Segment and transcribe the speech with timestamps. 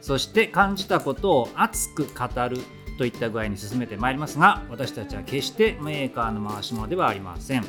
[0.00, 2.58] そして感じたことを熱く語る
[2.98, 7.64] といった具合に進めてまいりますが私たちは決してメーカーの回し物ではありません。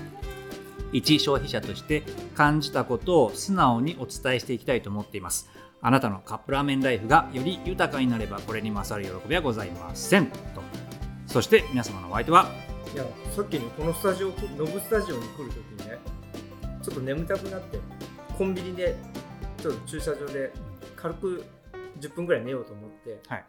[0.93, 2.03] 一消費者として
[2.35, 5.49] 感じたことを素直にお伝えしていきたいと思っています。
[5.81, 10.27] あなたのカップラーメンライフがより豊かになればこれに勝る喜びはございません。
[10.27, 10.61] と。
[11.27, 12.51] そして皆様のお相手は？
[12.93, 14.33] いやさっきねこのスタジオノ
[14.65, 15.97] ブスタジオに来るときにね
[16.83, 17.79] ちょっと眠たくなって
[18.37, 18.97] コンビニで
[19.61, 20.51] ちょっと駐車場で
[20.97, 21.45] 軽く
[22.01, 23.45] 10分ぐらい寝ようと思ってはい。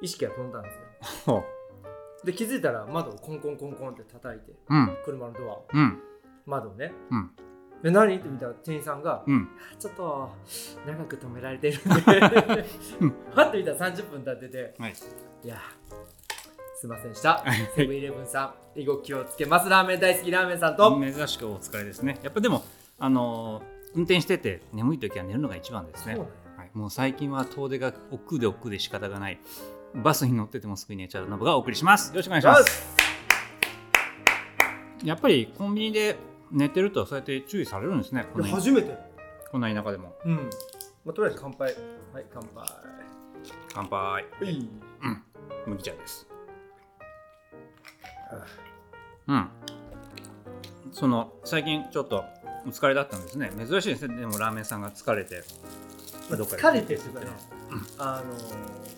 [0.00, 0.80] 意識が飛んだんですよ。
[1.26, 1.44] ほ
[2.24, 4.96] で気づいたら窓をコンコンコンコンって叩いてううん。
[5.04, 5.68] 車のドアを。
[5.72, 5.98] うん。
[6.46, 6.92] 窓をね。
[7.10, 7.30] うん。
[7.82, 10.28] で何って見たら店員さんがうんちょっと
[10.86, 11.90] 長く止められてるんで。
[13.00, 13.10] うん。
[13.34, 14.92] パッと見たら30分経っててはい。
[15.44, 15.56] いや
[16.80, 17.38] すいませんでした。
[17.44, 19.68] はいセブンイレブンさん動きをつけます。
[19.68, 21.00] ラーメン大好きラーメンさんと。
[21.00, 22.18] 珍しくお疲れですね。
[22.22, 22.62] やっぱでも
[22.98, 26.14] あのー運転してて眠い時は寝るのが一番ですね。
[26.14, 26.47] そうなんやはい、
[26.78, 29.40] もう最近は遠出が億劫で億劫で仕方がない。
[29.96, 32.10] バスに乗っててもすぐに寝ちゃうノブがお送りします。
[32.10, 32.86] よろしくお願いします。
[35.02, 36.16] やっぱりコンビニで
[36.52, 38.96] 寝てるとそうやって注意されるんですね初めて。
[39.50, 40.14] こんな田舎でも。
[40.24, 40.36] うん、
[41.04, 41.74] まあ、とりあえず乾杯。
[42.12, 42.64] はい乾杯。
[43.74, 43.98] 乾杯。
[44.00, 44.70] はい。
[45.66, 46.28] 麦茶です。
[49.26, 49.48] うん。
[50.92, 52.24] その最近ちょっと
[52.64, 53.50] お疲れだったんですね。
[53.66, 54.14] 珍しいですね。
[54.14, 55.42] でもラーメンさんが疲れて
[56.30, 57.26] まあ、疲れてるというかね、
[57.98, 58.88] あのー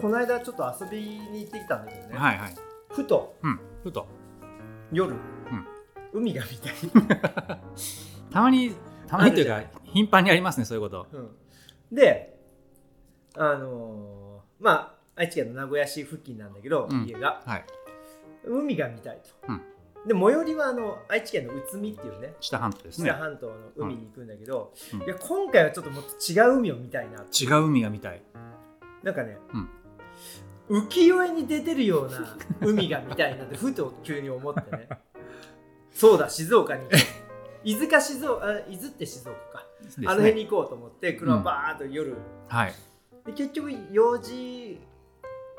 [0.00, 2.54] この間ちょっと遊びに行ってきたんだけどね、はいはい。
[2.90, 3.36] ふと。
[3.42, 3.60] うん。
[3.84, 4.06] ふと。
[4.92, 5.18] 夜、ん。
[6.12, 6.72] 海が見たい、
[8.30, 8.74] たまに
[9.06, 11.06] たまにというか頻繁にありますねそういうこと。
[11.12, 11.30] うん。
[11.92, 12.38] で
[13.36, 17.04] あのーまあ愛知県の名古屋市付近なんだけど、うん。
[17.06, 17.42] 家が。
[17.46, 17.64] はい。
[18.44, 19.62] 海が見たいと、うん
[20.06, 23.10] で最寄りはあの愛知県の内海っていうね知多半島です知ね。
[23.10, 25.02] 多半島の海に行くんだけど、うん。
[25.02, 27.24] いや今回はちょっともっと違う海を見たいなと。
[27.32, 28.22] 違う海が見たい。
[29.02, 29.68] なんかね、うん。
[30.82, 34.88] 浮世絵に出てるような 海が見たいなってふと急に思ってね。
[35.90, 36.86] そうだ静岡に
[37.64, 39.66] 伊豆か静岡あ伊豆って静岡か、
[39.98, 40.06] ね。
[40.06, 42.14] あの辺に行こうと思って車バーッと夜、
[42.48, 42.74] はい。
[43.24, 44.80] で結局4時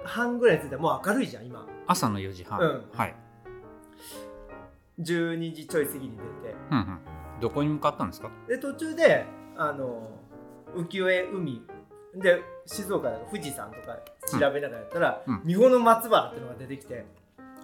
[0.03, 1.65] 半ぐらいに着いたらもう明るいじゃん今。
[1.87, 2.85] 朝の4時半、うん。
[2.93, 3.15] はい、
[4.99, 6.11] 12時ちょい過ぎに
[6.43, 6.55] 出て。
[6.71, 6.99] うんうん、
[7.41, 8.29] どこに向かったんですか？
[8.47, 9.25] で途中で
[9.57, 10.09] あの
[10.75, 11.61] 浮世絵海。
[12.17, 13.97] で静岡だと富士山とか
[14.31, 15.41] 調べながらやったら、うん。
[15.43, 17.05] 三保の松原っていうのが出てきて、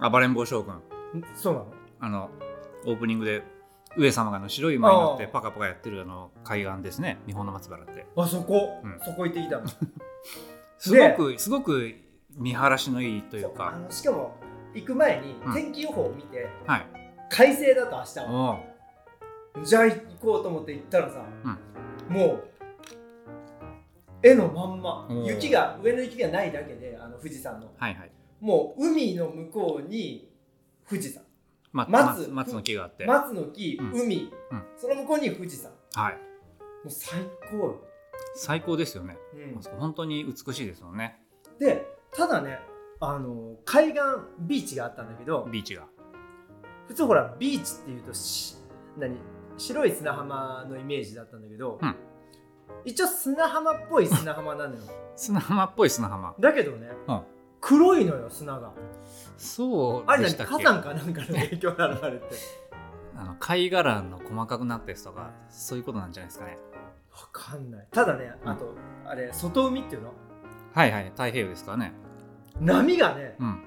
[0.02, 0.76] 暴れん坊将軍。
[0.76, 0.82] ん
[1.36, 1.68] そうなの？
[2.02, 2.30] あの
[2.86, 3.44] オープニングで
[3.96, 7.20] 上様があの白い馬に乗ってパカパカやってるあの海岸ですね。
[7.28, 8.06] 日本の松原って。
[8.18, 9.00] あそこ、うん。
[9.06, 9.68] そこ行ってきたの？
[10.78, 11.94] すごくすごく
[12.36, 14.36] 見晴らしのいいというあかのしかも
[14.74, 15.54] 行く前にうん。
[15.54, 16.86] 天気予報を見て、はい
[17.32, 18.60] 快晴だと明日は。
[19.56, 21.26] おじゃあ行こうと思って行ったらさ、
[22.10, 22.44] もう
[24.22, 27.72] 絵のまんま雪が上の雪がないだけであの富士山の。
[27.78, 30.30] はいはい、もう海の向こうに
[30.88, 31.24] 富士山。
[31.72, 33.06] ま、松松松の木があって。
[33.06, 34.02] 松の木、うん。
[34.02, 34.64] 海、うん。
[34.76, 35.72] その向こうに富士山。
[35.72, 36.18] もはい、
[36.86, 37.82] う最高よ、
[38.36, 39.18] 最高ですよね。
[39.34, 39.80] うん。
[39.80, 41.22] 本当に美しいですよね。
[41.60, 42.60] でただね
[43.00, 44.02] あの海岸
[44.40, 45.88] ビーチがあったんだけどビーチが
[46.92, 48.58] 普通ほらビーチっていうとし
[48.98, 49.16] 何？
[49.58, 51.96] 白い砂浜のイメージだったんだけど、うん。
[52.84, 54.82] 一応砂浜っぽい砂浜なのよ。
[55.16, 56.36] 砂浜っぽい砂浜。
[56.38, 57.22] だけどね、うん。
[57.62, 58.74] 黒いのよ砂が。
[59.38, 60.46] そうあれ何？
[60.46, 62.26] 火山かなんかの影響なのあれって。
[63.16, 66.58] あの貝殻の細かくなったやつとかそういうことなんじゃないですかね。
[67.14, 67.88] わかんない。
[67.90, 68.74] ただねあと、
[69.06, 70.12] あれ外海っていうの？
[70.74, 71.94] はいはい太平洋ですからね。
[72.60, 73.64] 波がね、うん。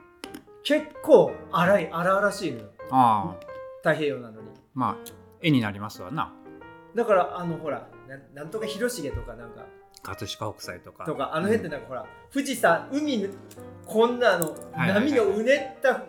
[0.63, 3.47] 結構荒い荒々しいのよああ。
[3.79, 4.49] 太平洋なのに。
[4.75, 6.33] まあ絵になりますわな。
[6.95, 9.67] だからあのほらななんとか広重とかなんか。
[10.03, 11.05] 葛飾北斎とか。
[11.05, 13.29] とかあの辺ってなんかほら、富士山海の
[13.87, 15.11] こんなの、はいはいはい。
[15.11, 16.05] 波のうねった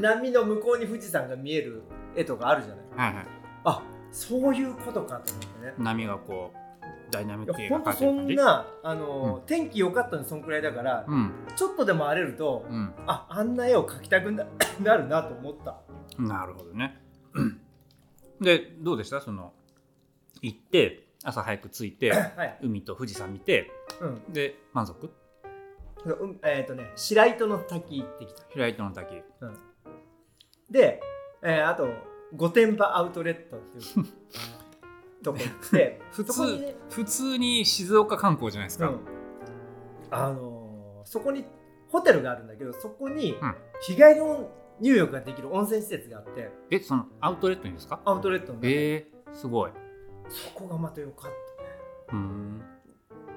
[0.00, 1.82] 波の向こうに富士山が見える
[2.16, 3.10] 絵とかあるじゃない。
[3.10, 3.26] はいはい。
[3.64, 5.74] あそういうことかと思ってね。
[5.78, 11.32] 波がこうダイナミックにいやほんとそんなあの、天気良かったのにそんくらいだから、うん。
[11.56, 12.92] ちょっとでも荒れると、うん。
[13.06, 14.46] ああんな絵を描きたくな
[14.82, 15.76] なるなと思った
[16.28, 17.00] なるほどね。
[18.40, 19.20] でどうでした？
[19.20, 19.52] その
[20.42, 22.58] 行って朝早く着いてはい。
[22.62, 23.70] 海と富士山見て
[24.00, 24.32] うん。
[24.32, 25.10] で満足？
[26.06, 28.42] うんえっ、とね白糸の滝行ってきた。
[28.50, 29.22] 平糸の滝。
[30.70, 31.00] で、
[31.42, 31.88] えーあと
[32.36, 34.06] 御殿場アウトレットっていう
[35.24, 39.00] とこ行って普通普通に静岡観光じゃないですか、うん。
[40.10, 41.44] あのーそこに
[41.88, 43.54] ホテルがあるんだけどそこにうん。
[43.82, 44.48] 日帰りの
[44.80, 46.50] 入浴ができる温泉施設があって。
[46.70, 48.00] えそのアウトレットにですか？
[48.04, 49.70] アウトレットのえー、すごい。
[50.28, 51.32] そこがまた良かっ
[52.12, 52.62] うーん。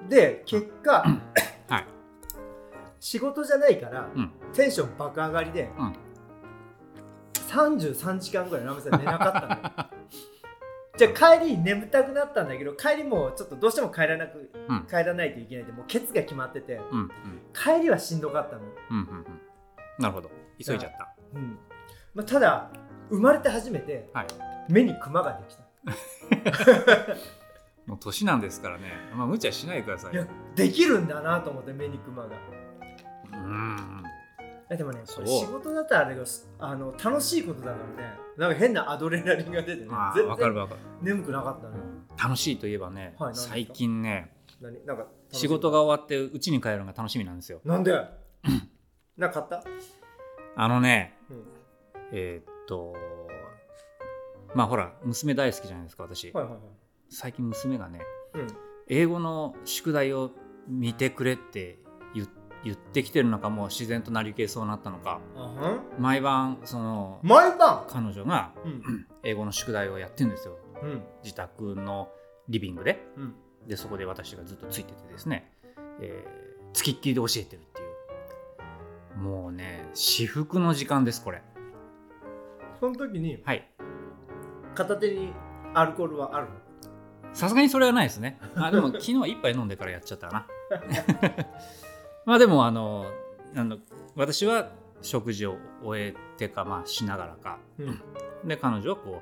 [0.03, 1.03] たで結果
[1.69, 1.85] はい。
[2.99, 4.31] 仕事じゃないから、うん。
[4.53, 5.93] テンション爆上がりで、うん。
[7.33, 9.89] 33時間ぐらいラムさん寝なかったのよ。
[10.95, 14.85] じゃあ帰り眠たくなったんだけど帰りもちょっとどうしても帰らなく、うん。
[14.87, 17.09] 帰らないといけないんでもうケツが決まっててうんうん。
[17.53, 19.25] 帰りはしんどかったの、うんうんうん。
[19.99, 20.29] なるほど。
[20.63, 21.57] 急いじゃったうん。
[22.13, 22.69] まあ、ただ
[23.09, 24.27] 生まれて初めてはい。
[24.69, 25.63] 目にクマができた、
[27.85, 28.83] もう年なんですからね。
[29.13, 30.25] まあ無茶しないでくださいいや
[30.55, 32.29] できるんだなと思って目にクマが。
[32.29, 34.03] うーん。
[34.69, 36.23] えでもね仕事だったらあれが
[36.59, 38.13] あの楽しいことだからね。
[38.37, 39.87] なんか変なアドレナリンが出てね。
[40.15, 40.79] 全然わかるわかる。
[41.01, 41.83] 眠くなかったのよ。
[42.21, 44.85] 楽しいといえばね、はい最近ね何？
[44.85, 47.59] なんか仕事が終わって家に帰るのが楽しみなんですよ。
[47.65, 47.91] なんで？
[49.17, 49.69] なんか買った、
[50.55, 51.22] あのねうん、
[52.13, 52.95] えーっと
[54.55, 56.61] まあほら娘大好きじゃないですか私、はいはいはい。
[57.09, 58.01] 最近娘がね
[58.33, 58.47] うん。
[58.87, 60.31] 英語の宿題を
[60.67, 61.79] 見てくれって
[62.13, 62.27] 言
[62.63, 65.19] 言ってきてるのかもう自然となり消えそうになったのか。
[65.35, 65.81] あはん？
[65.99, 67.85] 毎晩その毎晩？
[67.89, 69.07] 彼女がうん。
[69.23, 70.57] 英語の宿題をやってるんですよ。
[70.81, 71.03] うん。
[71.23, 72.09] 自宅の
[72.47, 73.05] リビングで。
[73.17, 73.35] うん。
[73.67, 75.51] でそこで私がずっとついててですね、
[76.01, 77.83] えー、つきっきりで教えてるってい
[79.15, 79.19] う。
[79.19, 81.41] もうね至福の時間ですこれ
[82.83, 83.65] その時にはい。
[84.75, 85.31] 片手に
[85.73, 86.51] アルコールはあるの？
[87.31, 88.37] さすがにそれはないですね。
[88.55, 91.47] あでも 昨日は一杯飲んでからやっちゃったかな。
[92.27, 93.05] まあでもあの
[93.55, 93.77] あの
[94.17, 94.71] 私は
[95.01, 97.57] 食事を終えてかまあしながらか。
[97.79, 98.01] うん。
[98.45, 99.21] で彼女はこ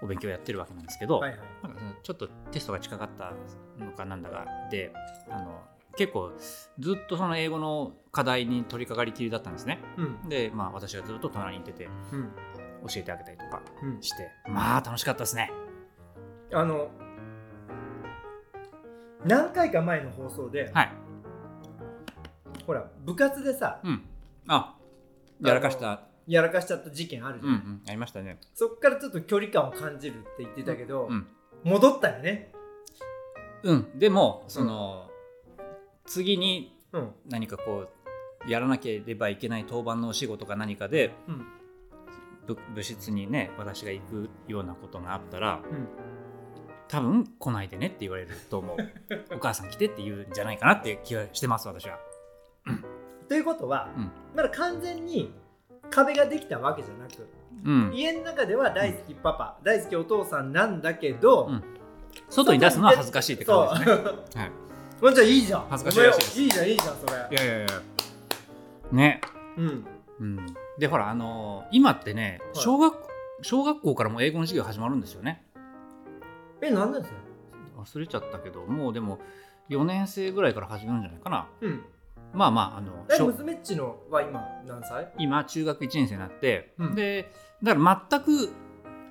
[0.00, 1.40] うお勉強やってるわけなんですけど、はいはい。
[1.64, 3.32] なんかちょっとテストが近かった
[3.84, 4.46] のかなんだか。
[4.70, 4.92] で
[5.28, 5.60] あの
[5.96, 6.30] 結構
[6.78, 9.80] ずっとその英語の課題に取り掛かりきりだったんですね。
[9.96, 10.28] うん。
[10.28, 11.88] でまあ私がずっと隣にいてて。
[12.12, 12.30] うん
[12.88, 14.02] 教えてあげたりとかうん。
[14.02, 14.30] して。
[14.48, 15.50] まあ楽しかったですね。
[16.52, 16.88] あの
[19.24, 20.90] 何回か前の放送で、はい。
[22.66, 24.02] ほら部活でさうん。
[24.48, 24.76] あ
[25.40, 26.02] やらかした。
[26.26, 27.82] やらかしちゃった事件あるじゃん、うんうん。
[27.88, 28.38] ありましたね。
[28.54, 31.26] そっからちょっと距離感を感じるって言ってたけど、うん
[31.64, 32.52] 戻ったよね。
[33.62, 33.98] うん。
[33.98, 35.08] でもその、
[36.06, 37.12] 次にうん。
[37.28, 37.88] 何かこ
[38.46, 41.46] うやらなければいけない当番のお仕事か何かでうん
[42.46, 45.88] 部部室にね私が行くようなことがあったらうん。
[46.88, 48.76] 多分来ないでねって言われると思う。
[49.34, 51.98] お母さん来てって言うんじゃないかなっていう気がしてます私は。
[53.28, 54.10] ということは、うん。
[54.36, 55.32] まだ完全に
[55.90, 57.26] 壁ができたわけじゃなく
[57.64, 57.94] うん。
[57.94, 61.62] 家の中では大好きパパ、大好きお父さんなんだけど、うん。
[62.28, 64.02] 外に出すのは恥ずかしいって感じですね。
[64.04, 64.50] はい。
[65.00, 65.66] まあじゃあいいじゃん。
[65.70, 67.12] 恥ずかしいいいじゃんいいじゃんそれ。
[67.12, 67.66] いやいやいや。
[68.92, 69.20] ね。
[69.56, 69.86] うん。
[70.20, 70.46] うん
[70.82, 72.64] でほらあのー今ってねはい。
[72.64, 72.96] 小学
[73.42, 75.46] 小学校からもう英語の授業始まるんですよね。
[76.60, 77.18] え何なんですか？
[77.78, 79.18] 忘れちゃったけどもうでも
[79.70, 81.48] 4年生ぐらいから始めるんじゃないかな。
[81.60, 81.84] うん。
[82.34, 85.12] まあまああのえ小娘っちのは今何歳？
[85.18, 86.94] 今中学1年生になって、うん。
[86.96, 88.52] でだから全く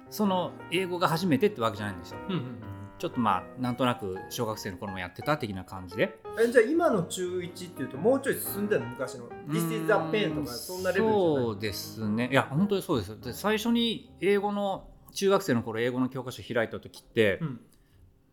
[0.10, 2.18] その英語が初めてってわけじゃないんですよ。
[2.28, 2.56] うんうん
[3.01, 6.20] ちょっとまあなんとなく小学生の頃もやってた的な感じで。
[6.39, 11.36] えじゃあ今の中1っていうともうちょい進んでるの昔の「This is a pen」とかそんなレベルじゃない？
[11.41, 12.29] そうですね。
[12.31, 13.20] いや本当にそうです。
[13.20, 17.62] で最初に英語の中学生の頃英語の教科書開いた時って、うん。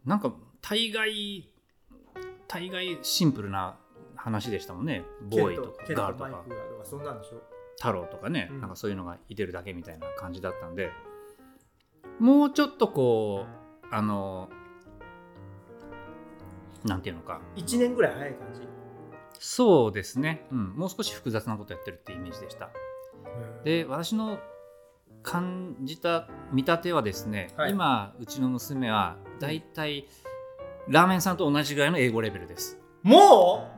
[0.04, 1.50] なんか大概
[2.46, 3.78] 大概シンプルな
[4.16, 5.02] 話でしたもんね。
[5.30, 6.44] ボーイとかガールとか
[6.84, 7.42] そんなんでしょ？
[7.78, 8.60] 太郎とかね、うん。
[8.60, 10.90] なんかそういうのがいてるだけみたいな感じだったんで
[12.18, 14.50] もうちょっとこうあの
[16.84, 17.40] なんていうのか。
[17.56, 18.60] 1年ぐらい早い感じ？
[19.40, 22.70] そうですね、うん、もう少し複雑なことやってるってイメージでした。
[23.64, 24.38] で私の
[25.22, 27.70] 感じた見立てはですね、はい。
[27.72, 30.08] 今うちの娘はだいたい
[30.88, 32.80] ラーメンさんと同じぐらいの英語レベルです。
[33.02, 33.68] も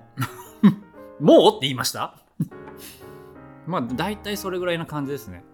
[1.20, 1.56] もう？
[1.56, 2.14] って言いました？
[3.66, 5.44] まあ大体それぐらいの感じですね。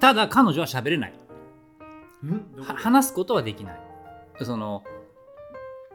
[0.00, 1.14] ただ彼女は喋れない。
[2.64, 3.80] 話すことはできない。
[4.42, 4.84] その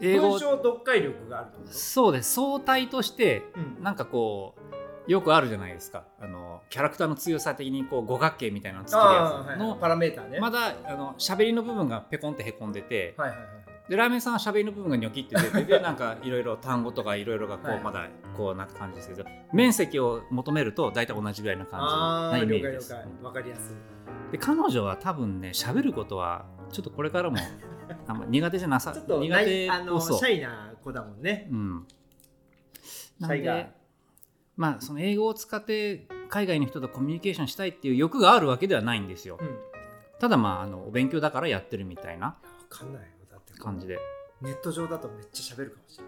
[0.01, 0.31] 英語。
[0.31, 1.71] 文章読解力があるってこと？
[1.71, 2.33] そうです。
[2.33, 3.83] 相対としてうん。
[3.83, 4.55] なんかこ
[5.07, 6.03] うよくあるじゃないですか。
[6.19, 10.39] あのキャラクターの強さ的にこう五角形みたいなの作るあやあ、はいつのパラメーターね。
[10.39, 13.47] まだあの喋りの部分がペコンってへこんでてはいはいはい
[13.87, 17.79] でラーメンさんは喋りの部分がニョキって出て てなんかいろいろ単語とかいろいろがこう、はい。
[17.81, 22.93] まだこうな感じですけど面積を求めると大体同じぐらいの感じあなイメージです。
[22.93, 24.31] 解わかりやすい。
[24.31, 27.37] で彼女は多分ね喋ることはちょっとこれからも
[28.07, 31.47] あんま苦手じゃなさちょっと苦手あのシャイな子だもんね。
[31.51, 31.87] うん。
[33.19, 33.71] なんで
[34.57, 39.37] まあその英語を使って海外の人とコミュニケーションしたいっていう欲があるわけではないんですよ。
[39.39, 39.47] うん。
[39.47, 39.53] わ
[40.19, 42.35] ただまああのお勉強だからやってるみたいな。
[42.69, 43.14] かんない
[43.65, 43.99] 感じで、
[44.41, 46.05] ネット上だとめっちゃ喋るかもしれ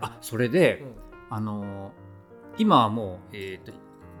[0.00, 0.92] あそれで、ない、
[1.30, 2.12] あのー
[2.58, 3.72] 今はもう、えー、と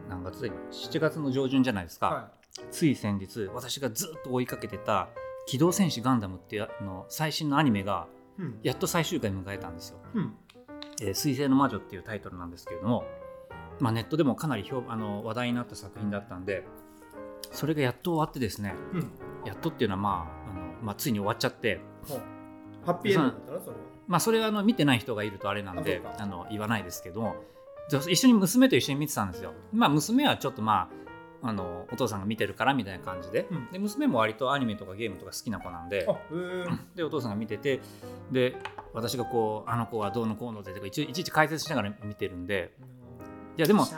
[0.08, 2.30] 何月だ今？7月の上旬じゃないですか、は
[2.70, 5.08] つい先日私がずっと追いかけてた
[5.46, 8.06] 「機動戦士ガンダム」っていうあの最新のアニメが
[8.38, 8.60] いうん。
[8.62, 9.98] やっと最終回迎えたんですよ。
[10.14, 10.36] うん
[11.02, 13.04] 「えー水星の魔女」っていうタイトルなんですけれども、
[13.80, 16.64] まあ、ネットでもかなり評あの話題になった作品だったんで
[17.52, 19.10] それがやっと終わってですねうん。
[19.44, 21.80] やっとっていうのは、まああのまあ、ついに終わっちゃって、
[22.84, 23.60] ハッピーエンドだったの？
[23.60, 23.76] それは。
[24.08, 27.36] まあ、それはあの見てない人がいるとあれなんであの言わないですけど
[27.90, 29.52] 一緒に娘と一緒に見てたんですよ。
[29.72, 30.90] まあ、娘はちょっとま
[31.42, 33.68] ああのお父さんが見てるからみたいな感じで,、うん。
[33.72, 36.06] で娘も割とアニメとかゲームとか好きな子なんで。
[36.94, 37.80] でお父さんが見てて
[38.30, 38.56] で
[38.92, 42.72] 私がこうあの子はどうのこうのでとかいちいち解説しながら見てるんで
[43.56, 43.84] いやでも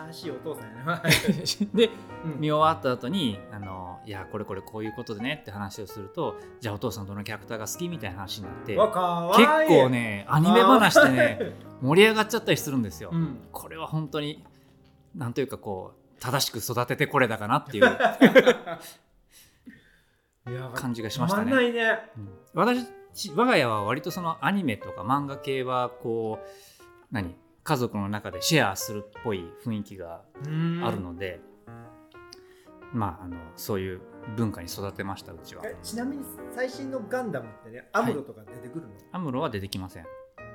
[1.74, 1.90] で
[2.24, 2.40] うん。
[2.40, 8.88] 見終わった後にあのいやこれこれこういうことでねって話をするとじゃあお父さんどのキャラクターが好きみたいな話になって結
[9.68, 13.10] 構ねアニメ話でね盛り上がっちゃったりするんですよ。
[13.12, 13.38] うん。
[13.52, 14.44] これは本当に
[15.14, 17.84] なんというかこう正しく育ててこれだかなっていう
[20.74, 21.68] 感じがしましたね。
[21.68, 22.10] いね。
[22.16, 22.28] うん。
[22.54, 22.88] 私
[23.34, 26.46] 我が家は割とそのアニメとか漫画系はこう
[27.12, 27.36] 何？
[27.64, 30.20] 家族の中でシェアするっぽい雰囲気が
[30.82, 31.40] あるので、
[32.92, 34.00] まああのそういう
[34.36, 35.62] 文化に育てましたうちは。
[35.64, 40.04] えちなみに最新のガンダムってねアムロとか出てくるの、アムロは出てきません。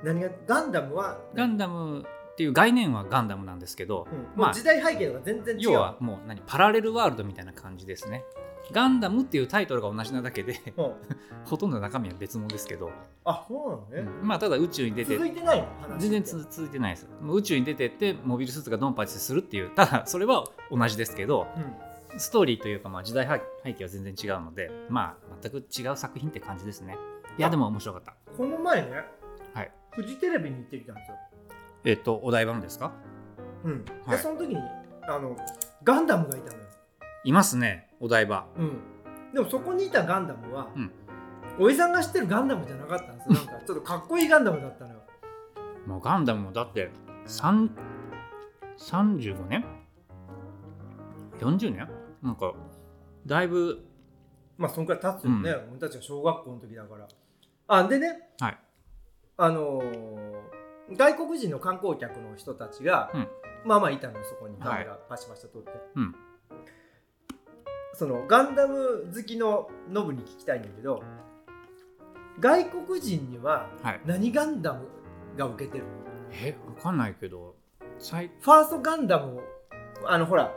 [0.04, 4.40] 何がガンダムはガンダムっていう概念はガンダムなんですけど、うん。
[4.40, 5.62] まあ時代背景とか全然違う。
[5.62, 8.24] 要はもう何パラレルワールドみたいな感じですね。
[8.72, 10.92] ガンダムっていうタイトルが同じなだけでうん。
[11.44, 12.90] ほとんど中身は別物ですけど、
[13.24, 15.68] あそうなのね、まあただ宇宙に出て続いてない
[15.98, 17.08] 全然つ続いてないです。
[17.28, 19.70] 宇宙に出てってモビルスーツがドンパチするっていう。
[19.70, 22.18] ただそれは同じですけどうん。
[22.18, 26.96] ストーリーというかまあ時代背背景は全然違うのでまあ全く違う作品って感じですね。
[27.38, 28.14] いやでも面白かった。
[28.36, 29.04] この前ね、
[29.54, 31.16] はい、フジテレビに行ってきたんですよ、
[31.84, 32.92] えっ、とお台場のですか？
[33.64, 33.84] うん。
[34.06, 34.16] はい。
[34.16, 34.56] でその時に
[35.02, 35.36] あの
[35.82, 36.64] ガンダムがいたのよ、
[37.24, 38.46] いますねお台場。
[38.56, 38.80] うん、
[39.32, 40.90] でもそこにいたガンダムは、うん。
[41.58, 43.34] おじさんが知ってるガンダムじゃなかったんですよ。
[43.34, 45.00] なんかちょっとかっこいいガンダムだったのよ。
[45.86, 46.90] もうガンダムもだって
[47.26, 47.70] 3
[48.78, 49.64] 35年
[51.38, 51.88] 40年
[52.22, 52.52] なんか
[53.26, 53.84] だいぶ
[54.56, 57.08] まあそんくらい経つよね、う俺たちが小学校の時だから。
[57.68, 58.58] あでね、はい。
[59.38, 60.39] あのー
[60.96, 63.28] 外国人の観光客の人たちが、うん。
[63.64, 64.56] まあまあいたのよそこに。
[64.56, 66.14] カメラはパシパシと撮って、うん。
[67.94, 71.02] そのガンダム好きのノブに聞きたいんだけど
[72.38, 74.00] 外国人にははい。
[74.06, 74.86] 何ガンダム
[75.36, 75.90] が受けてるの？
[76.32, 77.56] えわかんないけど
[77.98, 79.42] 最ファーストガンダムを
[80.06, 80.50] あのほら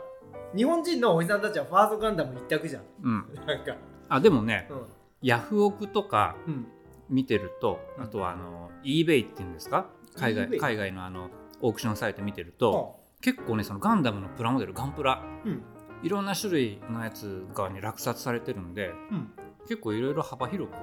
[0.56, 2.82] 日本人のおじさんたちはファーストガンダム一択じゃん。
[3.02, 3.26] うん。
[3.46, 3.76] なんか。
[4.08, 4.86] あでもねうん。
[5.20, 6.66] ヤフオクとかうん。
[7.10, 9.86] 見てるとうんあとはあの eBay っていうんですか？
[10.16, 11.30] 海外海外のあの
[11.60, 15.22] オークションサイト見てると結構ねそのガンダムのプラモデルガンプラ。
[15.44, 15.62] うん。
[16.02, 19.32] いろんな種類のやつが、ね、落札されてるんでうん。
[19.66, 20.74] 結構いろいろ幅広く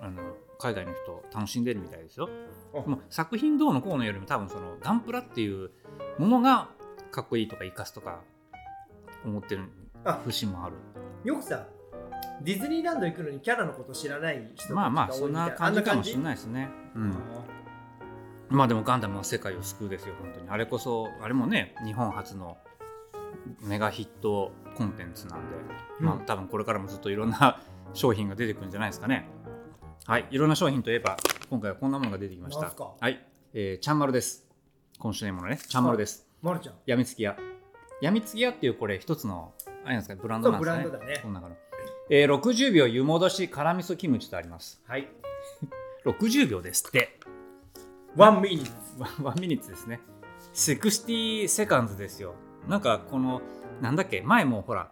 [0.00, 0.22] あの
[0.58, 2.28] 海外の人楽しんでるみたいですよ。
[2.74, 2.88] あ。
[2.88, 5.70] もう作品どうのこうのよりも多分そのガンプラっていう
[6.18, 6.68] ものが
[7.10, 8.20] かっこいいとか生かすとか
[9.24, 9.64] 思ってる
[10.04, 10.20] あ。
[10.24, 10.76] 節もある。
[11.24, 11.66] よくさ
[12.42, 16.68] ディズニーランド行くのにキャラのこと知らない人たちまあまあが多いみたいそんな感じかもしれいないですね。
[16.94, 17.14] うあん
[18.50, 20.48] まあでもガンダムは世界を救うですよ本当に。
[20.48, 22.58] あれこそあれもね日本初の
[23.62, 25.56] メガヒットコンテンツなんで、
[26.00, 27.60] まあうん多分これからもずっといろんな
[27.94, 29.28] 商品が出てくるんじゃないですかね。
[30.06, 31.16] はいいろんな商品といえば
[31.48, 32.74] 今回はこんなものが出てきました。
[33.00, 34.48] はい、えー、ちゃんまるです。
[34.98, 36.74] 今週のものねちゃんまるです、まるちゃん。
[36.86, 37.36] やみつき屋
[38.00, 39.54] やみつき屋っていうこれ一つの
[39.84, 40.84] あれなんですかブランドなんですかね。
[40.84, 41.20] ブランドだね。
[41.22, 41.56] この中の、
[42.10, 44.82] えー、60秒湯戻し辛味噌キムチとあります。
[44.86, 45.08] はい。
[46.04, 47.18] 60秒ですって
[48.16, 50.00] ワンミニッツワンワンミニッツですね。
[50.54, 52.34] 60セカンズですよ。
[52.68, 53.40] なんかこの、
[53.80, 54.90] なんだっけ、前もほら、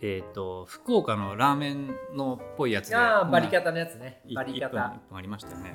[0.00, 4.20] えっ、と、福岡のラーメンのっぽいやつで、ああバリカ方のやつね。
[4.34, 5.74] バリ1分方一分ありましたよね。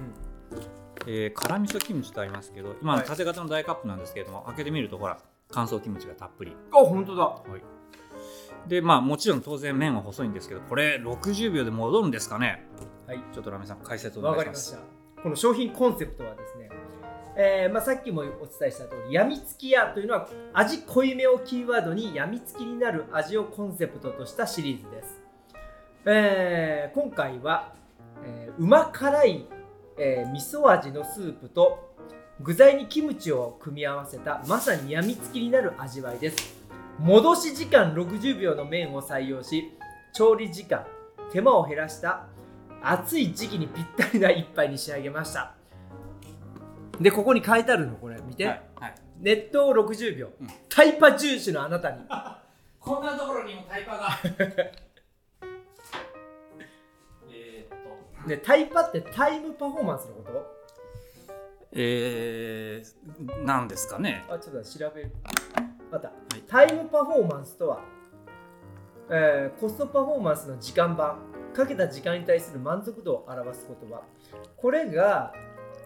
[0.52, 0.60] うん。
[1.08, 3.08] えー辛味噌キムチとありますけど、今のはい。
[3.08, 5.18] 縦型の大カップなんですけれども、開けてみるとほら、
[5.50, 6.56] 乾燥キムチがたっぷり。
[6.74, 7.24] あ本当だ。
[7.24, 8.70] はい。
[8.70, 12.68] でまあもちろん当然麺は細いんですけどこれ60秒で戻るんですかね。
[13.06, 13.20] はい。
[13.32, 14.74] ちょっとラメさん解説お願いします。
[14.74, 16.70] わかりましたこの商品コンセプトはですね、
[17.36, 25.22] えーまあ、さっきもお伝えした通りやみつき屋というのは味濃いめをキーワードにやみつきになる味をコンセプトとしたシリーズです、
[26.06, 27.74] えー今回は、
[28.24, 29.46] えーうま辛い、
[29.98, 31.94] えー味噌味のスープと
[32.40, 36.56] 具材にキムチを組み合わせたまさにやみつきになる味わいです。
[37.00, 39.72] 戻し時間60秒の麺を採用し
[40.14, 40.86] 調理時間
[41.32, 42.26] 手間を減らした
[42.90, 45.54] 暑い時期にぴったりな一杯に仕上げました。
[47.02, 48.96] でここに書いてあるのこれ見て、はいはい。
[49.20, 50.48] 熱湯60秒、うん。
[50.70, 51.98] タイパ重視のあなたに。
[52.80, 54.08] こんなところにもタイパが。
[57.30, 57.78] えーっ
[58.24, 58.30] と。
[58.30, 60.58] ねタイパってタイムパフォーマンスのこと？
[61.74, 64.26] えー、なんですかね。
[64.30, 65.12] あちょっと調べる。
[65.92, 66.14] また、い。
[66.48, 67.82] タイムパフォーマンスとは、
[69.10, 71.20] えーコストパフォーマンスの時間版
[71.58, 74.04] かけた時間に対する満足度を表す言葉。
[74.56, 75.34] これが、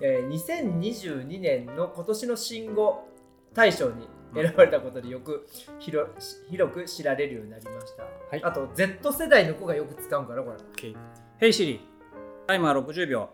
[0.02, 3.08] えー2022年の今年の新語
[3.54, 5.48] 大賞に選ばれたことでよく
[5.80, 6.10] 広
[6.50, 8.44] 広く知られるようになりました、はい。
[8.44, 10.58] あと Z 世代の子がよく使うんかなこれ。
[10.58, 10.96] OK
[11.40, 11.80] Hey Siri
[12.48, 13.30] タイマー60秒。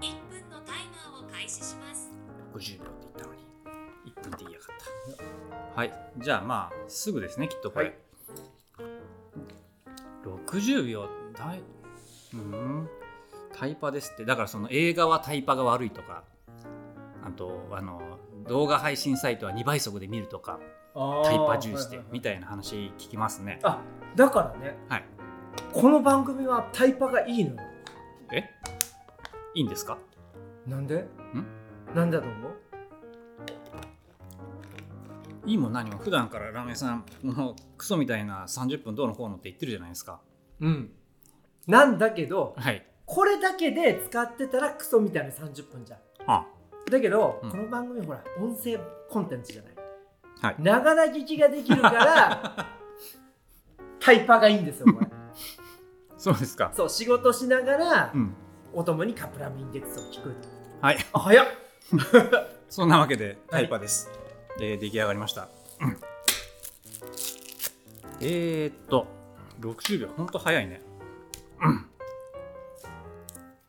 [0.00, 0.76] 1分のタイ
[1.12, 2.10] マーを開始します。
[2.54, 3.40] 60秒って言ったのに。
[4.06, 4.68] 1分って言いやがっ
[5.74, 5.80] た。
[5.80, 5.92] はい。
[6.18, 8.07] じゃあまあすぐですねきっとこれ、はい
[10.48, 11.62] 60秒だい。
[12.34, 12.88] うん。
[13.54, 14.24] タイパですって。
[14.24, 16.24] だからその映画はタイパが悪いとか。
[17.22, 18.00] あとあの
[18.46, 20.58] 動画配信サイトは2倍速で見るとか。
[21.24, 23.60] タイパ重視でみたいな話聞きますね。
[23.62, 23.82] あ
[24.16, 24.76] だからね。
[24.88, 25.04] はい。
[25.72, 27.54] この番組はタイパがいいの？
[27.54, 27.60] よ
[28.32, 28.44] え？
[29.54, 29.98] いいんですか？
[30.66, 31.06] なんで？
[31.94, 32.52] なんだと思う？
[35.46, 35.98] いいも何も。
[35.98, 40.20] 普段からラーメンさんこのクソみたいな30分どうのこうのって言ってるじゃないですか
[40.60, 40.90] うん。
[41.66, 42.84] なんだけどはい。
[43.06, 45.98] これだけで使ってたらクソみたいな30分じゃん。
[46.26, 46.46] あ。
[46.90, 47.50] だけど、うん。
[47.50, 49.72] この番組ほら音声コンテンツじゃない。
[50.40, 50.62] はい。
[50.62, 52.66] ながら聞きができるから
[54.00, 55.06] タイパがいいんですよこれ。
[56.16, 56.72] そうですか。
[56.74, 58.34] そう仕事しながら、うん。
[58.72, 60.34] お供にカプラムインデックスを聞く。
[60.80, 60.98] はい。
[61.12, 61.46] あ早っ。
[62.68, 64.10] そんなわけでタイパです、
[64.60, 65.48] えー出来上がりました、
[65.80, 65.96] うん。
[68.20, 69.06] えー、っと
[69.60, 70.80] 60秒ほんと早いね、
[71.62, 71.86] うん。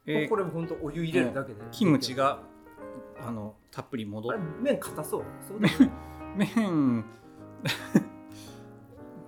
[0.06, 1.62] えーこれも本当お湯入れるだけで。
[1.72, 2.40] キムチが
[3.26, 5.24] あのたっぷり戻あっれ麺硬そう。
[5.48, 5.80] そうだよ。
[6.36, 7.06] ね麺。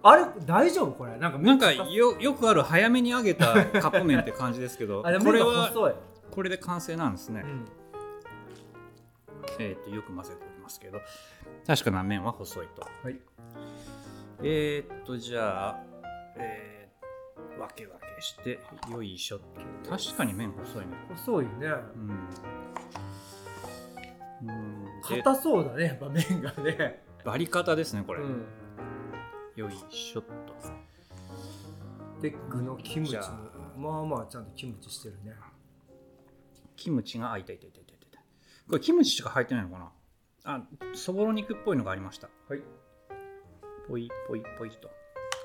[0.03, 0.91] あれ大丈夫？
[0.93, 1.17] これ。
[1.17, 5.93] なんかなんかよよくある早めに揚げたカップ麺って感じですけど これは細い、
[6.31, 7.65] これで完成なんですね、うん。
[9.59, 10.99] えー、とよく混ぜておきますけど
[11.67, 12.81] 確かな麺は細いと。
[13.03, 13.19] はい。
[14.41, 15.83] えー、っとじゃあ、
[16.37, 18.59] えー、分け分けして
[18.91, 19.39] よいしょ
[19.89, 20.93] 確かに麺細いね。
[21.15, 21.51] 細いね。
[24.41, 24.49] うん。
[24.49, 24.85] うん。
[25.09, 27.03] で硬そうだねやっぱ麺がね。
[27.23, 28.45] バリ方ですねこれ、うん。
[29.55, 30.31] よいしょっと。
[32.21, 33.21] で具のキムチじゃ
[33.75, 35.33] もまあまあちゃんとキムチしてるね。
[36.75, 38.19] キムチがあいたいたいたいたいた
[38.67, 39.91] これキムチしか入ってないのかな？
[40.43, 40.63] あ
[40.93, 42.29] そぼろ肉っぽいのがありました。
[42.47, 42.61] はい、
[43.87, 44.89] ぽいぽいぽいと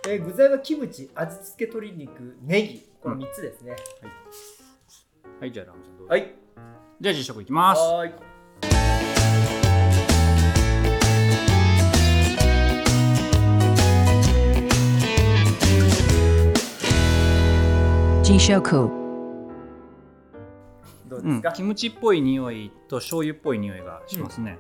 [0.09, 3.75] えー具材はキムチ味付け鶏肉ネギこの3つですね、
[5.41, 5.51] はい。
[5.51, 6.33] じゃあラムさんどうぞ、はい。
[7.01, 7.81] じゃあ実食いきます。
[7.81, 8.07] は
[21.09, 24.57] どうですか、、キムチっぽい匂いと醤油っぽい匂いがしますね。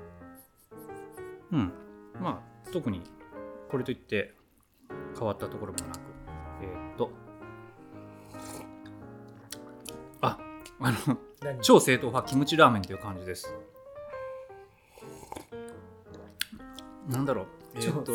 [1.52, 1.72] うん、
[2.20, 3.00] まあ特に
[3.70, 4.35] これといって
[5.18, 6.00] 変わったところもなく。
[6.62, 7.10] えーっと。
[10.20, 10.38] あ
[10.80, 11.60] あの何？
[11.60, 13.54] 超正統派キムチラーメンという感じです。
[17.08, 17.46] なんだろう。
[17.74, 18.12] えー超っと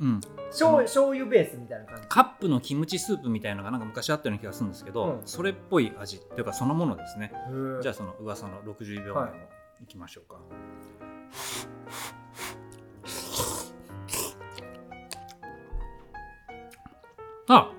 [0.00, 0.20] うん。
[0.48, 2.08] 醤油醤油ベースみたいな感じ？
[2.08, 5.20] カップのキムチスープみたいなのがなんか昔あったような気がするんですけど、うん。
[5.26, 7.32] それっぽい味っていうかそのものですね。
[7.82, 9.30] じゃああその噂の60秒はい。
[9.30, 9.46] 前も
[9.82, 10.40] いきましょうか、
[17.48, 17.72] あ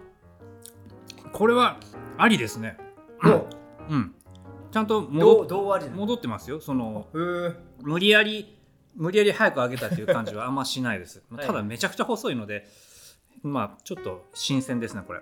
[1.32, 1.80] これは
[2.18, 2.78] ありですね。
[3.22, 3.48] も
[3.90, 4.16] うん。
[4.72, 5.98] ちゃんと戻うどう味なの？
[5.98, 6.60] 戻ってますよ。
[6.60, 7.08] その
[7.82, 8.58] 無理やり
[8.96, 11.24] 無理やり早く上げたっていう感じはあんましないです。
[11.32, 11.48] はい。
[11.48, 12.68] ただめちゃくちゃ細いので
[13.44, 15.22] まあちょっと新鮮ですねこれ。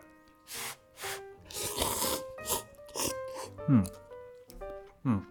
[3.70, 3.84] うん。
[5.06, 5.28] うん。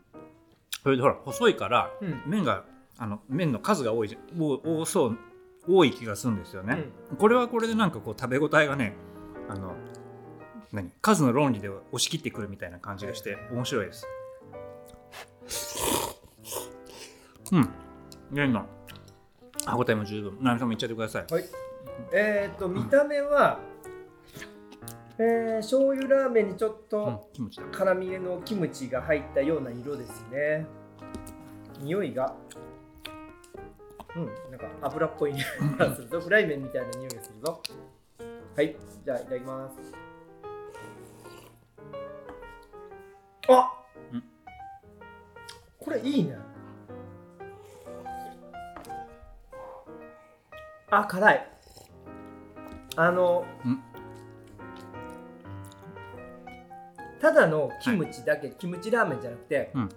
[0.82, 2.22] それでほら細いからうん。
[2.26, 2.64] 麺が
[2.98, 5.18] あの麺の数が多い多そう
[5.68, 6.84] 多い気がするんですよね、
[7.18, 8.94] これはこれでなんかこう食べ応えがね
[9.48, 9.74] あの
[10.72, 10.90] 何？
[11.00, 14.06] 数の論理で押し切ってくるみたいな感じがして面白いです。
[17.52, 17.62] うん。
[18.32, 18.66] いいな
[19.64, 20.38] 歯応えも十分。
[20.40, 21.32] 成美さんもいっちゃってください。
[21.32, 21.44] はい。
[22.12, 23.60] えっ、と見た目は、
[25.18, 27.28] えー、醤油ラーメンにちょっうんと
[27.72, 30.66] 辛みのキムチが入ったような色ですね。
[31.80, 32.34] 匂いが
[34.16, 34.50] うん。
[34.50, 35.44] なんか油っぽい匂い
[35.78, 36.20] がするぞ。
[36.20, 37.62] フライ麺みたいな匂いがするぞ。
[38.56, 38.76] はい。
[39.04, 39.76] じゃあいただきます。
[43.48, 43.72] あ
[44.12, 44.24] うん。
[45.78, 46.36] これいいね。
[50.90, 51.48] あ辛い。
[52.96, 53.82] あのうん。
[57.20, 59.88] ただのキムチだけ、キムチラーメンじゃなくて、うん。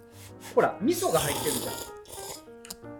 [0.54, 1.99] ほら味噌が入ってるじゃん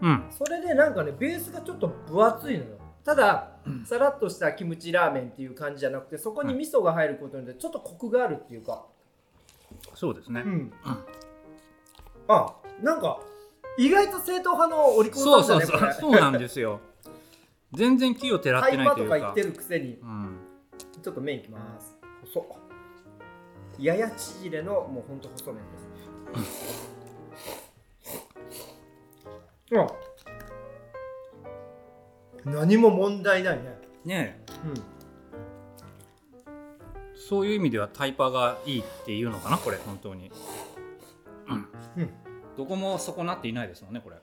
[0.00, 0.24] うん。
[0.30, 2.70] それでなんかねベースがちょっと分厚いのよ。
[3.04, 3.52] ただ、
[3.84, 8.84] さらっとしたキムチラーメンっていう感じじゃなくてそこに味噌が入ることによってちょっとコクがあるっていうか。
[9.94, 10.72] そうですね、うん。
[12.28, 13.20] あなんか
[13.78, 16.12] 意外と正統派のお利口そうさんだねそうそうそう。
[16.12, 16.80] なんですよ。
[17.72, 19.16] 全然木をてらってないというか。
[19.16, 19.98] とか言ってるくせに。
[20.02, 20.38] うん。
[21.02, 21.96] ちょっと麺いきます。
[22.26, 22.44] 細っ。
[23.78, 25.62] やや縮れのもうほんと細麺
[26.34, 26.69] です
[32.44, 33.78] 何も問題ないね。
[34.04, 34.52] ねえ。
[34.68, 34.74] うん。
[37.14, 40.32] そういう意味ではタイパがいいっていうのかなこれ本当に。
[41.48, 41.68] うん、
[42.02, 42.10] うん
[42.56, 44.16] どこも損なっていないですもんねこれ。
[44.16, 44.18] う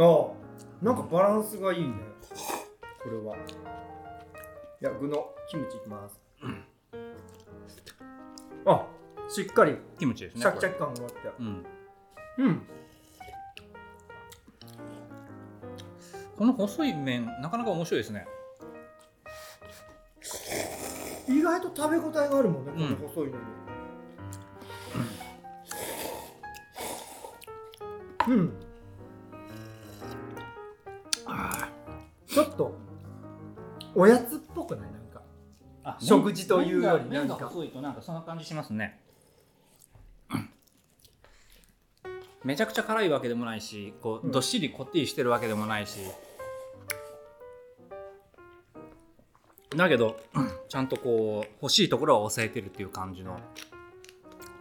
[0.00, 0.04] ん。
[0.04, 0.08] ああ
[0.84, 1.92] なんかバランスがいいね。
[3.02, 3.36] これは。
[3.36, 3.38] い
[4.80, 6.18] や具のキムチいきます。
[8.64, 8.86] あ
[9.34, 11.14] しっかりキムチですねシャキシャこキ感があって。
[11.24, 11.32] れ。
[11.38, 11.66] うん、
[12.38, 12.62] うん
[16.36, 18.26] この細い麺なかなか面白いですね。
[21.28, 22.90] 意外と食べ応えがあるもんねこうん。
[22.90, 23.36] の細いのに。
[28.28, 28.52] うん、
[31.26, 31.68] あ
[32.28, 32.74] ちょっと
[33.94, 34.92] おやつっぽくない？
[34.92, 35.22] なんか。
[35.84, 37.46] あ食事というより麺がなんか。
[37.46, 39.01] 細いとなんかそんな感じしますね
[42.44, 44.32] めちゃくちゃ辛いわけでもないしこううん。
[44.32, 46.00] どっしりこってりしてるわけでもないし、
[49.76, 50.20] だけど
[50.68, 53.38] ちゃんとこう欲しいところは抑えてるっていう感じの。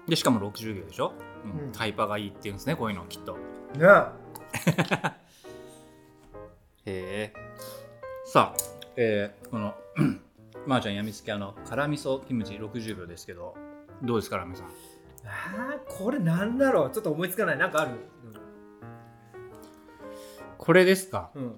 [0.07, 1.13] でしかも60秒でしょ、
[1.45, 1.51] うん。
[1.67, 1.71] うん。
[1.71, 3.33] タイパがいいっていうんですねこういうのきっと。
[3.33, 3.39] ね。
[6.85, 7.33] へえ。
[8.25, 8.61] さあ、
[8.95, 9.75] えーこの
[10.67, 13.55] まー、ちゃんやみつきあの辛味噌キムチ60秒ですけど
[14.03, 14.67] どうですかラミさん？
[14.67, 16.91] あーこれなんだろう？
[16.91, 17.57] ちょっと思いつかない。
[17.57, 17.91] なんかある？
[20.57, 21.31] これですか？
[21.35, 21.55] うん、うん、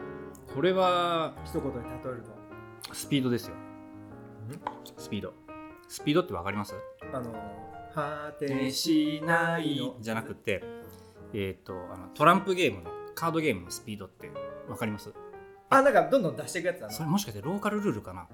[0.54, 2.24] これは一言で例える
[2.92, 3.56] スピードですよ。
[4.98, 5.34] スピード。
[5.88, 6.74] スピードってわかります？
[6.74, 7.34] とあの
[7.94, 9.96] 果てしないの。
[10.00, 10.64] じゃなくて
[11.34, 14.32] えっ、とあのトランプゲームのカードゲームのスピードって
[14.68, 15.14] わかります？
[15.70, 16.94] あなんかどんどん出していくやつだな。
[16.94, 18.28] それもしかしてローカルルールかな？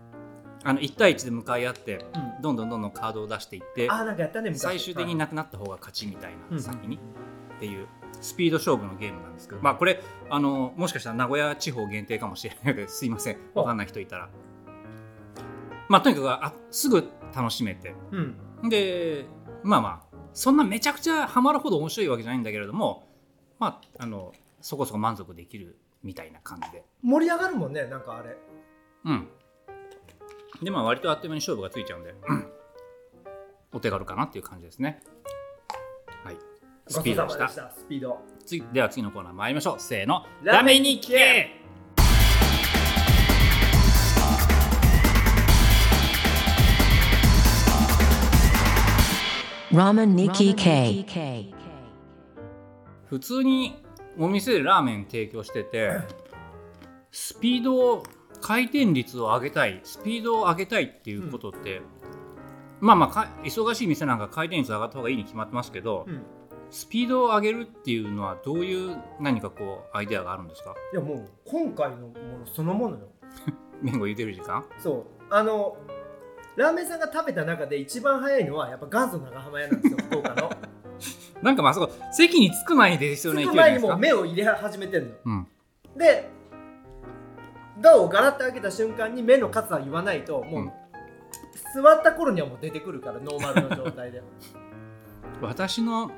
[0.64, 2.42] あの1対1で向かい合ってうん。
[2.42, 4.62] どんどんどんどんカードを出していってあなんかやったね昔。
[4.62, 7.88] 最終的になくなった方が勝ちみたいうんな先にっていう
[8.22, 13.06] スピード勝負のゲームなんですけどまあこれあのもしかしたら名古屋地方限定かもしれないのです。
[13.06, 13.38] いません。
[13.54, 14.30] わかんない人いたら。
[15.88, 17.94] まあとにかくあすぐ楽しめて。
[18.12, 18.70] うん。
[18.70, 19.26] で
[19.64, 23.08] まあまあそんなめちゃくちゃハマるほど面白いわけじゃないんだけれども
[23.60, 26.84] まああのそこそこ満足できるみたいな感じで。
[27.02, 28.38] 盛り上がるもんねなんかあれ。
[29.06, 29.28] うん
[30.62, 32.14] でまあ割とあっという間に勝負がついちゃうんで
[33.72, 35.02] お手軽かなっていう感じですね。
[36.24, 36.38] はい。
[36.88, 37.72] スピードでした。
[37.72, 38.20] スピード。
[38.46, 39.76] 次では次のコーナー参りましょう。
[39.80, 40.26] せーの。
[40.44, 41.60] ラーメンに聞け
[49.72, 51.54] ラーメンニキ K
[53.06, 53.84] 普通に
[54.18, 55.92] お店でラーメン提供してて
[57.12, 58.04] スピードを
[58.42, 61.82] 回転率を上げたいスピードを上げたいっていうことって、
[62.80, 66.22] まあまあか忙しい店なんか回転率上がった方がいいに決まってますけど、うん。
[66.72, 70.76] スピードを上げるっていうのはどういう何かこうアイデアがあるんですか？
[70.94, 72.14] いやもう今回のもの
[72.46, 73.08] そのものよ。
[73.82, 74.64] 麺を茹でる時間？
[74.78, 75.34] そう。
[75.34, 75.78] あの
[76.56, 80.52] ラーメンさんが食べた中で一番早いのはやっぱ元祖長浜屋なんですよ 福岡の。
[81.42, 85.10] なんかまあそこ席に着く前にですよね着く前にもう目を入れ始めてんの。
[85.10, 85.48] ようん。
[85.98, 86.30] で
[87.82, 90.72] ドアをガラッと開けた瞬間に目の数は言わないともう、うん。
[91.74, 94.22] 座った頃にはもう出てくるからノーマルの状態で。
[95.42, 96.12] 私の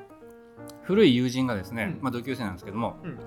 [0.82, 2.02] 古い友人がですね、うん。
[2.02, 3.18] まあ、同級生なんですけども、うん。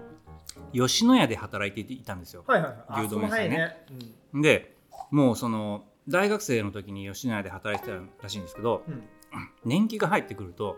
[0.73, 2.43] 吉野家で働いていたんですよ。
[2.47, 3.49] はいはい牛丼屋さんね。
[3.49, 3.85] ね。
[4.33, 4.41] うん。
[4.41, 4.75] で
[5.11, 9.03] もうその大学生の時に吉野家で働いてたらしいんですけどうん。
[9.63, 10.77] 年季が入ってくると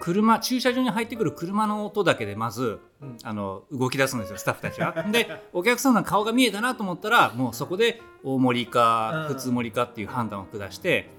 [0.00, 3.16] 車駐車場に入ってくる車の音だけでまずうん。
[3.22, 4.92] あの動き出すんですよスタッフたちは。
[5.12, 9.34] でお客さんの顔が見えたなと思ったらもうそこで大盛りかうん。
[9.34, 11.10] 普通盛りかっていう判断を下して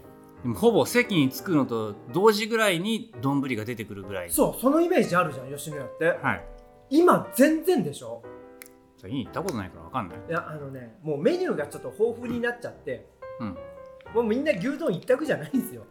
[0.44, 4.30] でもほぼ席に着くのと同時ぐらいに丼が出てくるぐらい。
[4.30, 6.06] そうそのイメージあるじゃん吉野家って。
[6.22, 6.46] はい。
[6.90, 8.22] 今全然でしょ？
[8.98, 10.18] それに行ったことないから分かんない。
[10.30, 13.08] いやあのねもうメニューがちょっと豊富になっちゃって。
[13.40, 13.58] うん、
[14.14, 15.84] もうみんな牛丼一択じゃないんですよ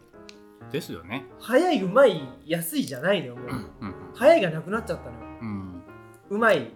[0.71, 1.25] ですよね。
[1.39, 3.47] 早いうまい安いじゃないのよもう。
[3.81, 5.25] うん早いがなくなっちゃったのよ。
[5.41, 5.83] うん、
[6.29, 6.71] うまい。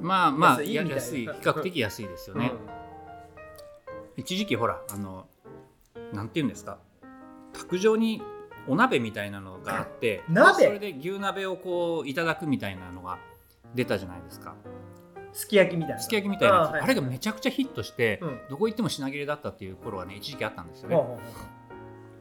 [0.00, 1.20] まあまあ安いみたい安い。
[1.26, 2.52] 比較的安いですよね。
[4.16, 5.26] 一時期ほらあの
[6.12, 6.78] なんて言うんですか？
[7.52, 8.22] 卓上に
[8.68, 10.64] お鍋みたいなのがあって鍋？
[10.64, 13.18] それで牛鍋をこういただくみたいなのが
[13.74, 14.54] 出たじゃないですか。
[15.32, 15.98] すき焼きみたいな。
[15.98, 16.68] すき焼きみたいなやつ。
[16.68, 16.86] あ,、はい。
[16.88, 18.40] れがめちゃくちゃヒットして、うん。
[18.50, 21.26] どこ行っても品切れだったっていう頃はね一時期あったんですよね、ほうほうほう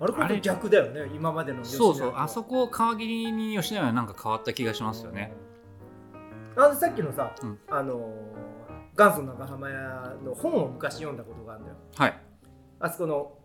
[0.01, 5.31] あれこそ逆だよね今までのそうそうあそこを皮切りに吉野家はなんか変わった気がしますよね、
[6.55, 7.59] あのさっきのさ、うん。
[7.69, 8.51] あのー
[8.97, 11.77] 元祖長浜屋の本を昔読んだことがあるんだよ。
[11.95, 12.19] はい、
[12.79, 13.37] あそこの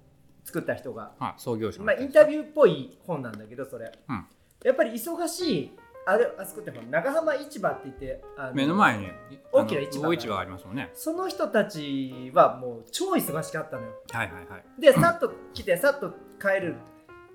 [0.44, 1.12] 作った人が。
[1.18, 4.26] あ、創業者のまあ、インタビューっぽい本なんだけどそれ、うん。
[4.64, 5.70] やっぱり忙しい
[6.08, 8.22] あれあそこって長浜市場って言って
[8.54, 9.08] 目の前に
[9.52, 10.90] 大きな市場市場がありますもんね。
[10.94, 13.92] その人たちはもう超忙しかったのよ。
[14.12, 14.80] はいはいはい。
[14.80, 16.76] でさっと来てさっと帰る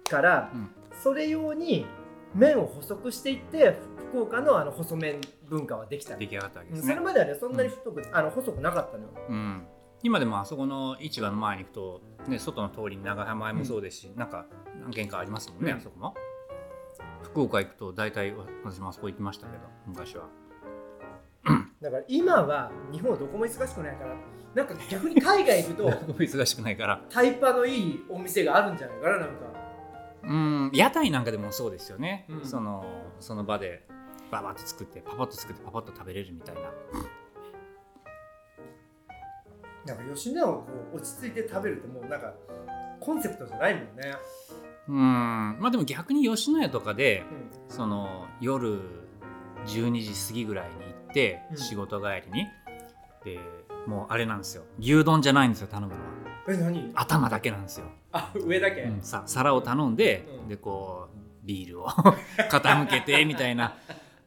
[0.10, 0.70] から、うん。
[1.04, 1.86] それ用に
[2.34, 3.78] 麺を細くしていって
[4.10, 6.20] 福岡のあの細麺文化はできたの。
[6.20, 6.94] 出来上がったわけうんですね。
[6.94, 9.10] それまではねそんなに太く、あの細くなかったのよ。
[9.28, 9.68] うん、
[10.02, 14.46] 今でもあそこの市場の前に行くと、ね、外の通りに長浜屋もそうですし、なんか
[14.82, 15.78] 何軒かありますもんね、うん。
[15.78, 16.16] あそこも
[17.32, 20.28] 福岡行くと大体私もあそこ行きましたけど昔は。
[21.82, 24.16] だから今は日本どこも忙しくないから
[24.54, 25.90] なんか逆に海外行くと
[26.22, 27.02] 忙しくないから。
[27.10, 29.34] タイパのいいお店があるんじゃないかななんか。
[30.24, 32.46] うん屋台なんかでもそうですよね、うん。
[32.46, 32.86] その
[33.20, 33.88] その場で
[34.30, 36.62] ババッと作ってパパッと作ってパパッと食べれるみたいな。
[39.86, 42.34] なんか吉野家をこう落ち着いて食べるってもうなんか
[43.00, 44.14] コンセプトじゃないもんね、
[44.88, 44.96] うん。
[45.60, 47.24] まあでも逆に吉野家とかで
[47.70, 47.76] うん。
[47.76, 48.80] その夜
[49.66, 51.58] 12時過ぎぐらいに行って、うん。
[51.58, 52.48] 仕事帰りに。
[53.24, 53.40] で
[53.88, 54.64] もうあれなんですよ。
[54.80, 56.00] 牛丼じゃないんですよ頼むのは。
[56.50, 56.92] え何？
[56.96, 59.02] 頭だけなんですよ、あ上だけ、うん。
[59.04, 60.48] さ皿を頼んで、うん。
[60.48, 61.88] でこうビールを
[62.50, 63.76] 傾けてみたいな。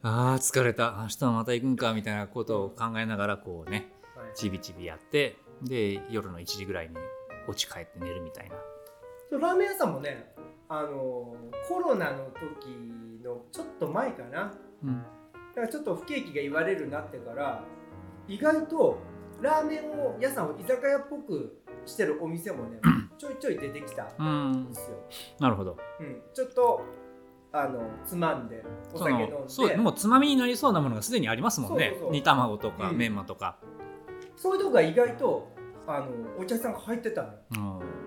[0.03, 0.97] あー疲れた。
[1.03, 4.35] 明日もまた行くんかみたいなことを考えながらこうねはい。
[4.37, 6.95] ちびちびやってで夜の1時ぐらいに
[7.49, 8.55] 落ち帰って寝るみたいな
[9.31, 10.33] ラーメン屋さんもね
[10.69, 12.69] あのーコロナの時
[13.25, 14.53] のちょっと前かな。
[14.83, 15.03] うん。
[15.55, 17.63] だからちょっと不景気が言われるようになってから
[18.29, 18.99] 意外と
[19.41, 22.79] ラーメンを屋さんを居酒屋っぽくしてるお店もね
[23.19, 24.97] ちょいちょい出てきたうんんですよ、
[25.39, 25.77] なるほど。
[26.01, 26.83] うん、ちょっと
[27.53, 29.33] あのつまんでおそ酒飲んで。
[29.33, 31.95] のそうもうつまみになりそうなものがすでにありますもんね。
[32.11, 32.97] 煮卵とかうん。
[32.99, 33.57] メンマとか、
[34.37, 35.49] そういうとこが意外と
[35.87, 36.07] あの
[36.39, 37.39] お客さんが入ってたのよ。
[37.53, 38.04] うん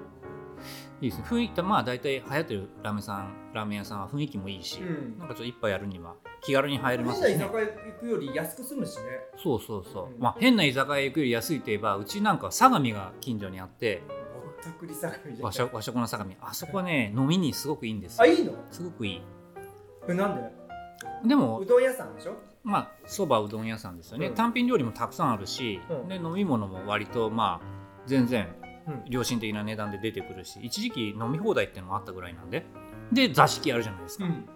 [1.01, 1.25] いいですね。
[1.29, 5.19] 雰囲気まあ大体流行ってるラーメンさんラーメン屋さんは雰囲気もいいし、うん。
[5.19, 7.29] なんかちょっと一杯やるには気軽に入れますしね。
[7.29, 9.03] 変な居酒屋行くより安く済むしね。
[9.41, 10.19] そうそうそう、うん。
[10.19, 14.01] まあ変な居酒屋行くより安いといえばうちなんか相模が近所にあって
[15.41, 16.31] 和食和食の相模。
[16.41, 18.23] あそこね飲みにすごくいいんですよ。
[18.23, 18.53] あいいの？
[18.71, 19.21] すごくいい。
[20.09, 20.41] えなんで？
[21.27, 22.33] でもうどん屋さんでしょ？
[22.63, 24.33] まあそばうどん屋さんですよね、うん。
[24.35, 26.07] 単品料理もたくさんあるし、うん。
[26.07, 27.67] で飲み物も割とまあ
[28.07, 28.66] 全然うん
[29.09, 32.65] 良心的な値段で出てくるし一時期飲み放題っていうのもあったぐらいなんで。
[33.11, 34.49] で座敷あるじゃないですか、ん。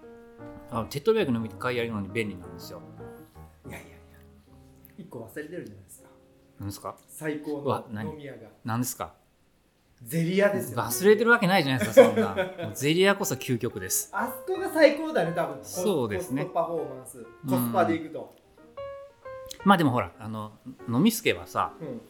[0.72, 2.82] あの手っ取り早く飲み会やるのに便利なんですよ。
[3.68, 3.98] いやいやいや。
[4.98, 6.10] 一個忘れてるじゃないですか。
[6.60, 6.96] 何ですか？
[7.08, 7.62] 最高
[7.94, 8.40] の飲み屋が。
[8.66, 9.14] 何ですか？
[10.04, 10.80] ゼリヤですよ。
[10.80, 12.36] 忘れてるわけないじゃないですかそんな
[12.74, 14.10] ゼリアこそ究極です。
[14.12, 15.60] あそこが最高だね多分。
[15.62, 16.46] そうですね。
[16.46, 17.26] コストパフォーマンス。
[17.48, 18.34] コスパでいくと。
[19.64, 20.54] まあでもほらあの
[20.90, 22.02] 飲みすけはさ、うん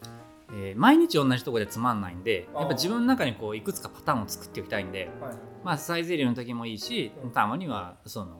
[0.54, 5.34] えー毎日同じとこでつまんないんでやっぱ自分の中にこういくつかパターンを作っておきたいんではい。
[5.64, 7.32] まあサイゼリヤの時もいいし、うん。
[7.32, 8.40] たまにはその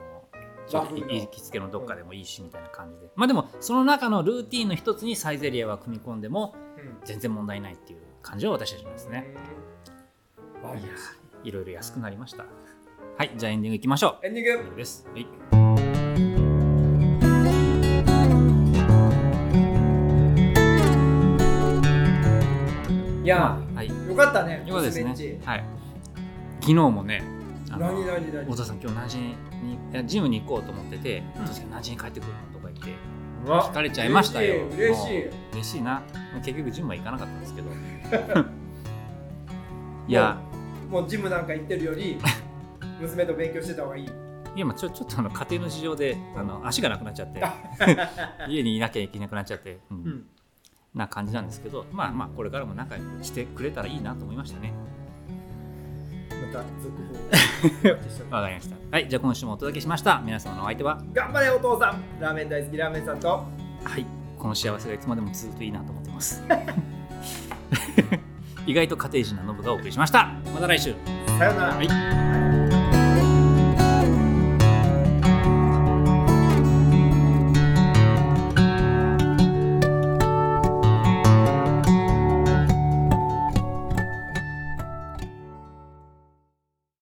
[0.66, 6.96] ちょっと行きつけのどっかでもいいしみたいな感じで、まあでもその中のルーティンの一つにサイゼリヤは組み込んでもうん。
[7.04, 9.34] 全然問題ないっていう感じは私はしますね、
[10.62, 10.70] うん。
[10.70, 12.44] はいいやーいろいろ安くなりました。
[13.16, 14.26] はいじゃあエンディングいきましょう。
[14.26, 15.61] エンディングです、はい
[23.22, 23.88] いやはい。
[23.88, 25.40] よかったねよかったですね。
[25.44, 25.64] はい。
[26.60, 27.22] 昨日もね
[27.70, 28.44] あの何何何？
[28.44, 29.34] 太田さん今日何時にい
[29.92, 32.92] やジムに行こうと思ってて「太田さん何時に帰ってくるの?」とか言って
[33.44, 34.66] 聞かれちゃいましたよ。
[34.66, 35.82] 嬉しい嬉しい。
[35.82, 36.02] な。
[36.44, 37.70] 結局ジムは行かなかったんですけど。
[40.08, 40.38] いや。
[40.90, 42.18] もうジムなんか行ってるより
[43.00, 44.04] 娘と勉強してた方がいい。
[44.04, 47.42] いやまあちょちょっとあの家庭の事情であの足がなくなっちゃって。
[48.50, 49.96] 家にいなきゃいけなくなっちゃって、うん。
[49.96, 50.26] うん
[50.94, 54.72] な感じなんですけどまあまあこれからも仲良くしてくれたらいいなと思いましたね。
[56.30, 56.96] また続
[58.30, 58.76] 報わかりました。
[58.90, 60.20] はいじゃあ今週もお届けしました。
[60.24, 61.02] 皆様のお相手は？
[61.12, 62.02] 頑張れお父さん。
[62.20, 63.28] ラーメン大好きラーメンさんと。
[63.28, 63.46] は
[63.98, 64.04] い
[64.38, 66.42] この幸せがいつまでも続くといいなと思ってます。
[68.66, 70.32] 意外と家庭人なノブがお送りしました。
[70.52, 70.94] また来週。
[71.38, 72.61] さよなら、はい